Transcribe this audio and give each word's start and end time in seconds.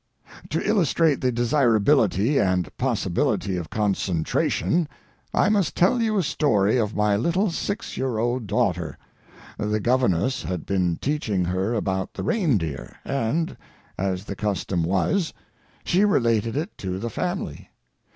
To 0.49 0.67
illustrate 0.67 1.21
the 1.21 1.31
desirability 1.31 2.39
and 2.39 2.75
possibility 2.77 3.55
of 3.55 3.69
concentration, 3.69 4.89
I 5.31 5.47
must 5.49 5.75
tell 5.75 6.01
you 6.01 6.17
a 6.17 6.23
story 6.23 6.77
of 6.79 6.95
my 6.95 7.15
little 7.15 7.51
six 7.51 7.97
year 7.97 8.17
old 8.17 8.47
daughter. 8.47 8.97
The 9.59 9.79
governess 9.79 10.41
had 10.41 10.65
been 10.65 10.95
teaching 10.99 11.45
her 11.45 11.75
about 11.75 12.15
the 12.15 12.23
reindeer, 12.23 12.95
and, 13.05 13.55
as 13.95 14.25
the 14.25 14.35
custom 14.35 14.81
was, 14.81 15.33
she 15.83 16.03
related 16.03 16.57
it 16.57 16.75
to 16.79 16.97
the 16.97 17.11
family. 17.11 17.69